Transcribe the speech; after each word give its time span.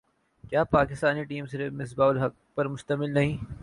کہ 0.51 0.63
پاکستانی 0.63 1.23
ٹیم 1.23 1.45
صرف 1.45 1.73
مصباح 1.73 2.09
الحق 2.09 2.55
پر 2.55 2.67
مشتمل 2.67 3.13
نہیں 3.13 3.37